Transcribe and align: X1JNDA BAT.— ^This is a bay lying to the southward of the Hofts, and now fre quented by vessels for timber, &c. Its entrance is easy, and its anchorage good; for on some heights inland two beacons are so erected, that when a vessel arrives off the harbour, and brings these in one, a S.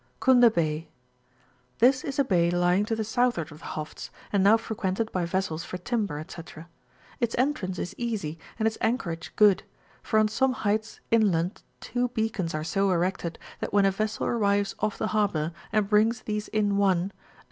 X1JNDA 0.19 0.55
BAT.— 0.55 0.63
^This 1.89 2.03
is 2.03 2.17
a 2.17 2.23
bay 2.23 2.49
lying 2.49 2.85
to 2.85 2.95
the 2.95 3.03
southward 3.03 3.51
of 3.51 3.59
the 3.59 3.65
Hofts, 3.65 4.09
and 4.33 4.43
now 4.43 4.57
fre 4.57 4.73
quented 4.73 5.11
by 5.11 5.25
vessels 5.25 5.63
for 5.63 5.77
timber, 5.77 6.25
&c. 6.27 6.41
Its 7.19 7.35
entrance 7.37 7.77
is 7.77 7.93
easy, 7.99 8.39
and 8.57 8.67
its 8.67 8.79
anchorage 8.81 9.31
good; 9.35 9.61
for 10.01 10.17
on 10.17 10.27
some 10.27 10.53
heights 10.53 11.01
inland 11.11 11.61
two 11.81 12.07
beacons 12.07 12.55
are 12.55 12.63
so 12.63 12.89
erected, 12.89 13.37
that 13.59 13.73
when 13.73 13.85
a 13.85 13.91
vessel 13.91 14.25
arrives 14.25 14.73
off 14.79 14.97
the 14.97 15.09
harbour, 15.09 15.53
and 15.71 15.87
brings 15.89 16.23
these 16.23 16.47
in 16.47 16.77
one, 16.77 17.11
a 17.15 17.15
S. 17.15 17.23